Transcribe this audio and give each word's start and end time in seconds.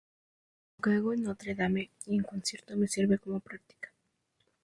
Lo 0.77 0.81
que 0.83 0.95
hago 0.95 1.13
en 1.13 1.21
Notre-Dame 1.21 1.91
y 2.07 2.15
en 2.15 2.23
concierto 2.23 2.75
me 2.75 2.87
sirve 2.87 3.19
como 3.19 3.39
práctica'. 3.39 3.93